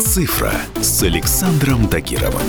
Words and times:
«Цифра» 0.00 0.52
с 0.80 1.04
Александром 1.04 1.86
Тагировым. 1.86 2.42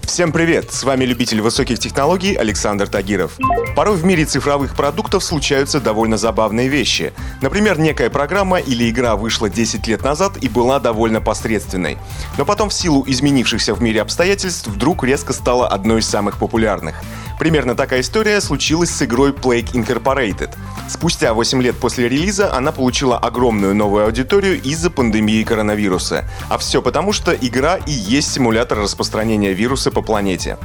Всем 0.00 0.32
привет! 0.32 0.72
С 0.72 0.84
вами 0.84 1.04
любитель 1.04 1.42
высоких 1.42 1.78
технологий 1.78 2.34
Александр 2.34 2.88
Тагиров. 2.88 3.36
Порой 3.76 3.96
в 3.96 4.04
мире 4.06 4.24
цифровых 4.24 4.74
продуктов 4.74 5.22
случаются 5.22 5.80
довольно 5.80 6.16
забавные 6.16 6.68
вещи. 6.68 7.12
Например, 7.42 7.78
некая 7.78 8.08
программа 8.08 8.58
или 8.58 8.88
игра 8.88 9.16
вышла 9.16 9.50
10 9.50 9.86
лет 9.86 10.02
назад 10.02 10.38
и 10.40 10.48
была 10.48 10.80
довольно 10.80 11.20
посредственной. 11.20 11.98
Но 12.38 12.46
потом 12.46 12.70
в 12.70 12.74
силу 12.74 13.04
изменившихся 13.06 13.74
в 13.74 13.82
мире 13.82 14.00
обстоятельств 14.00 14.68
вдруг 14.68 15.04
резко 15.04 15.34
стала 15.34 15.68
одной 15.68 16.00
из 16.00 16.08
самых 16.08 16.38
популярных. 16.38 17.02
Примерно 17.38 17.74
такая 17.74 18.00
история 18.00 18.40
случилась 18.40 18.90
с 18.90 19.02
игрой 19.02 19.32
Plague 19.32 19.72
Incorporated. 19.72 20.54
Спустя 20.88 21.34
8 21.34 21.62
лет 21.62 21.76
после 21.76 22.08
релиза 22.08 22.54
она 22.54 22.72
получила 22.72 23.18
огромную 23.18 23.74
новую 23.74 24.04
аудиторию 24.04 24.60
из-за 24.62 24.90
пандемии 24.90 25.42
коронавируса. 25.42 26.24
А 26.48 26.58
все 26.58 26.80
потому, 26.80 27.12
что 27.12 27.32
игра 27.32 27.76
и 27.76 27.92
есть 27.92 28.32
симулятор 28.32 28.78
распространения 28.78 29.52
вируса 29.52 29.90
по 29.90 30.02
планете. 30.02 30.58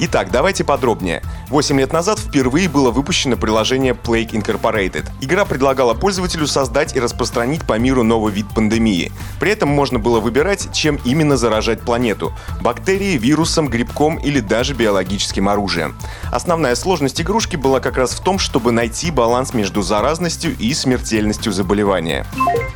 Итак, 0.00 0.30
давайте 0.30 0.64
подробнее. 0.64 1.22
8 1.50 1.80
лет 1.80 1.94
назад 1.94 2.18
впервые 2.18 2.68
было 2.68 2.90
выпущено 2.90 3.36
приложение 3.36 3.94
Plague 3.94 4.32
Incorporated. 4.32 5.06
Игра 5.22 5.46
предлагала 5.46 5.94
пользователю 5.94 6.46
создать 6.46 6.94
и 6.94 7.00
распространить 7.00 7.62
по 7.62 7.78
миру 7.78 8.02
новый 8.02 8.34
вид 8.34 8.46
пандемии. 8.54 9.10
При 9.40 9.52
этом 9.52 9.70
можно 9.70 9.98
было 9.98 10.20
выбирать, 10.20 10.68
чем 10.74 11.00
именно 11.06 11.38
заражать 11.38 11.80
планету– 11.80 12.34
бактерией, 12.60 13.16
вирусом, 13.16 13.68
грибком 13.68 14.16
или 14.16 14.40
даже 14.40 14.74
биологическим 14.74 15.48
оружием. 15.48 15.96
Основная 16.30 16.74
сложность 16.74 17.20
игрушки 17.20 17.56
была 17.56 17.80
как 17.80 17.96
раз 17.96 18.10
в 18.10 18.20
том, 18.20 18.38
чтобы 18.38 18.70
найти 18.70 19.10
баланс 19.10 19.54
между 19.54 19.80
заразностью 19.80 20.54
и 20.58 20.74
смертельностью 20.74 21.52
заболевания. 21.52 22.26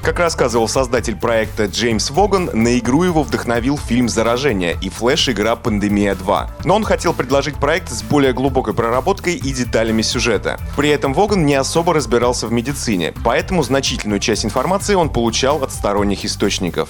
Как 0.02 0.18
рассказывал 0.18 0.66
создатель 0.66 1.16
проекта 1.16 1.66
Джеймс 1.66 2.10
Воган, 2.10 2.50
на 2.54 2.78
игру 2.78 3.04
его 3.04 3.22
вдохновил 3.22 3.78
фильм 3.78 4.08
«Заражение» 4.08 4.76
и 4.80 4.88
флеш-игра 4.88 5.56
«Пандемия 5.56 6.14
2». 6.14 6.48
Но 6.64 6.74
он 6.74 6.84
хотел 6.84 7.12
предложить 7.12 7.56
проект 7.56 7.90
с 7.90 8.02
более 8.02 8.32
глубокой 8.32 8.61
проработкой 8.70 9.34
и 9.34 9.52
деталями 9.52 10.02
сюжета. 10.02 10.60
При 10.76 10.90
этом 10.90 11.12
Воган 11.12 11.44
не 11.44 11.54
особо 11.54 11.92
разбирался 11.92 12.46
в 12.46 12.52
медицине, 12.52 13.12
поэтому 13.24 13.64
значительную 13.64 14.20
часть 14.20 14.44
информации 14.44 14.94
он 14.94 15.10
получал 15.10 15.64
от 15.64 15.72
сторонних 15.72 16.24
источников. 16.24 16.88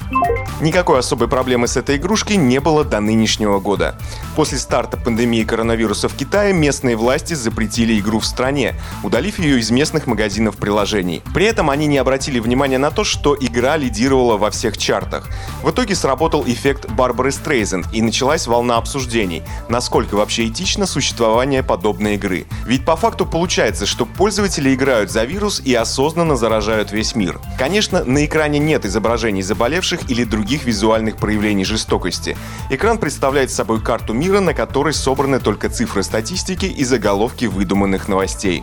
Никакой 0.61 0.99
особой 0.99 1.29
проблемы 1.29 1.67
с 1.69 1.79
этой 1.79 1.97
игрушкой 1.97 2.37
не 2.37 2.61
было 2.61 2.85
до 2.85 3.01
нынешнего 3.01 3.59
года. 3.59 3.99
После 4.37 4.59
старта 4.59 4.99
пандемии 4.99 5.45
коронавируса 5.45 6.09
в 6.09 6.15
Китае 6.15 6.53
местные 6.53 6.97
власти 6.97 7.33
запретили 7.33 7.99
игру 7.99 8.19
в 8.19 8.27
стране, 8.27 8.75
удалив 9.03 9.39
ее 9.39 9.59
из 9.59 9.71
местных 9.71 10.07
магазинов 10.07 10.57
приложений. 10.57 11.23
При 11.33 11.47
этом 11.47 11.71
они 11.71 11.87
не 11.87 11.99
обратили 11.99 12.39
внимания 12.39 12.79
на 12.79 12.91
то, 12.91 13.05
что 13.05 13.37
игра 13.39 13.77
лидировала 13.77 14.37
во 14.37 14.51
всех 14.51 14.77
чартах. 14.77 15.29
В 15.63 15.71
итоге 15.71 15.95
сработал 15.95 16.45
эффект 16.47 16.91
Барбары 16.91 17.33
Стрейзен 17.33 17.85
и 17.93 18.03
началась 18.03 18.47
волна 18.47 18.77
обсуждений, 18.77 19.43
насколько 19.69 20.15
вообще 20.15 20.49
этично 20.49 20.87
существование 20.87 21.62
подобной 21.63 22.15
игры. 22.15 22.47
Ведь 22.67 22.85
по 22.85 22.97
факту 22.97 23.27
получается, 23.27 23.87
что 23.87 24.07
пользователи 24.07 24.75
играют 24.75 25.11
за 25.11 25.25
вирус 25.25 25.61
и 25.65 25.75
осознанно 25.75 26.37
заражают 26.37 26.93
весь 26.93 27.15
мир. 27.15 27.41
Конечно, 27.59 28.05
на 28.05 28.25
экране 28.25 28.59
нет 28.59 28.85
изображений 28.85 29.43
заболевших 29.43 30.11
или 30.11 30.25
других 30.25 30.65
визуальных 30.65 31.17
проявлений 31.17 31.65
жестокости. 31.65 32.37
Экран 32.71 32.99
представляет 32.99 33.51
собой 33.51 33.81
карту 33.81 34.13
мира, 34.13 34.41
на 34.41 34.55
которой 34.55 34.95
собраны 34.95 35.41
только 35.41 35.69
цифры 35.69 36.03
статистики 36.03 36.67
и 36.67 36.85
заголовки 36.85 37.47
выдуманных 37.47 38.09
новостей. 38.09 38.63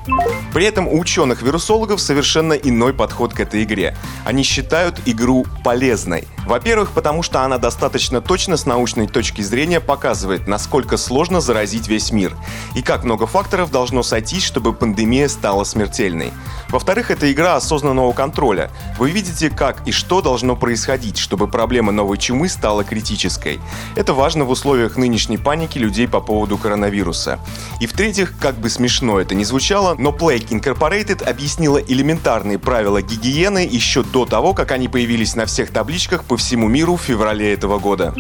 При 0.54 0.66
этом 0.66 0.88
у 0.88 1.00
ученых-вирусологов 1.00 2.00
совершенно 2.02 2.54
иной 2.54 2.94
подход 2.94 3.34
к 3.34 3.40
этой 3.40 3.64
игре. 3.64 3.96
Они 4.26 4.44
считают 4.44 5.02
игру 5.06 5.46
полезной. 5.64 6.28
Во-первых, 6.46 6.92
потому 6.92 7.24
что 7.24 7.44
она 7.44 7.58
достаточно 7.58 8.22
точно 8.22 8.58
с 8.58 8.66
научной 8.66 9.08
точки 9.08 9.42
зрения 9.42 9.80
показывает, 9.80 10.48
насколько 10.48 10.98
сложно 10.98 11.42
заразить 11.42 11.88
весь 11.88 12.12
мир 12.12 12.36
и 12.76 12.82
как 12.82 13.04
много 13.04 13.28
факторов 13.28 13.72
должно 13.72 14.04
сойтись, 14.04 14.44
чтобы 14.44 14.74
пандемия 14.74 15.28
стала 15.28 15.64
смертельной. 15.64 16.32
Во-вторых, 16.70 17.12
это 17.12 17.32
игра 17.32 17.56
осознанного 17.56 18.14
контроля. 18.14 18.72
Вы 18.98 19.12
видите, 19.12 19.50
как 19.50 19.88
и 19.88 19.92
что 19.92 20.22
должно 20.22 20.56
происходить, 20.56 21.18
чтобы 21.18 21.48
проблема 21.48 21.92
новой 21.92 22.18
чумы 22.18 22.50
стала 22.50 22.84
критической. 22.84 23.60
Это 23.96 24.14
важно 24.14 24.46
в 24.46 24.50
условиях 24.50 24.98
нынешней 24.98 25.38
паники 25.38 25.78
людей 25.78 26.08
по 26.08 26.20
поводу 26.20 26.58
коронавируса. 26.58 27.40
И 27.80 27.88
в-третьих, 27.88 28.34
как 28.40 28.56
бы 28.56 28.70
смешно 28.70 29.20
это 29.20 29.36
ни 29.36 29.44
звучало, 29.44 29.96
но 29.96 30.12
Plague 30.12 30.50
Incorporated 30.50 31.24
объяснила 31.24 31.78
элементарные 31.78 32.60
правила 32.60 33.02
гигиены 33.02 33.68
еще 33.70 34.04
до 34.04 34.26
того, 34.26 34.54
как 34.54 34.72
они 34.72 34.88
появились 34.88 35.36
на 35.36 35.46
всех 35.46 35.72
табличках 35.72 36.24
по 36.30 36.38
всему 36.38 36.68
миру 36.68 36.96
в 36.96 37.02
феврале 37.02 37.52
этого 37.52 37.80
года. 37.80 38.14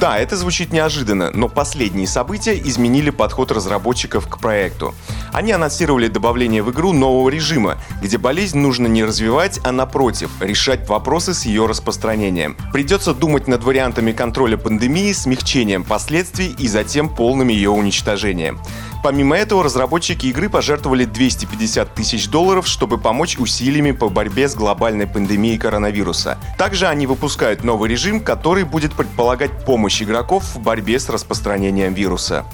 Да, 0.00 0.18
это 0.18 0.34
звучит 0.36 0.72
неожиданно, 0.72 1.30
но 1.34 1.48
последние 1.48 2.06
события 2.06 2.56
изменили 2.58 3.10
подход 3.10 3.52
разработчиков 3.52 4.26
к 4.28 4.38
проекту. 4.38 4.94
Они 5.30 5.52
анонсировали 5.52 6.08
добавление 6.08 6.62
в 6.62 6.70
игру 6.70 6.94
нового 6.94 7.28
режима, 7.28 7.76
где 8.00 8.16
болезнь 8.16 8.58
нужно 8.58 8.86
не 8.86 9.04
развивать, 9.04 9.60
а 9.62 9.72
напротив, 9.72 10.30
решать 10.40 10.88
вопросы 10.88 11.34
с 11.34 11.44
ее 11.44 11.66
распространением. 11.66 12.56
Придется 12.72 13.12
думать 13.12 13.46
над 13.46 13.62
вариантами 13.62 14.12
контроля 14.12 14.56
пандемии, 14.56 15.12
смягчением 15.12 15.84
последствий 15.84 16.54
и 16.58 16.66
затем 16.66 17.14
полным 17.14 17.48
ее 17.48 17.68
уничтожением. 17.68 18.58
Помимо 19.02 19.36
этого, 19.36 19.64
разработчики 19.64 20.26
игры 20.26 20.50
пожертвовали 20.50 21.04
250 21.04 21.94
тысяч 21.94 22.28
долларов, 22.28 22.66
чтобы 22.66 22.98
помочь 22.98 23.38
усилиями 23.38 23.92
по 23.92 24.10
борьбе 24.10 24.48
с 24.48 24.54
глобальной 24.54 25.06
пандемией 25.06 25.58
коронавируса. 25.58 26.38
Также 26.58 26.86
они 26.86 27.06
выпускают 27.06 27.64
новый 27.64 27.88
режим, 27.88 28.20
который 28.20 28.64
будет 28.64 28.92
предполагать 28.92 29.64
помощь 29.64 30.02
игроков 30.02 30.44
в 30.54 30.60
борьбе 30.60 31.00
с 31.00 31.08
распространением 31.08 31.94
вируса. 31.94 32.44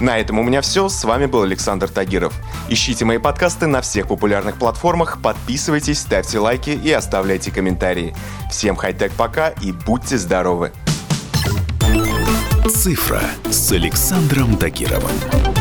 На 0.00 0.18
этом 0.18 0.38
у 0.38 0.44
меня 0.44 0.60
все. 0.60 0.88
С 0.88 1.02
вами 1.02 1.26
был 1.26 1.42
Александр 1.42 1.88
Тагиров. 1.88 2.32
Ищите 2.68 3.04
мои 3.04 3.18
подкасты 3.18 3.66
на 3.66 3.80
всех 3.80 4.06
популярных 4.06 4.56
платформах, 4.56 5.20
подписывайтесь, 5.20 5.98
ставьте 5.98 6.38
лайки 6.38 6.70
и 6.70 6.92
оставляйте 6.92 7.50
комментарии. 7.50 8.14
Всем 8.50 8.76
хай-тек 8.76 9.12
пока 9.14 9.48
и 9.48 9.72
будьте 9.72 10.16
здоровы! 10.16 10.72
«Цифра» 12.68 13.22
с 13.50 13.72
Александром 13.72 14.56
Тагировым. 14.56 15.57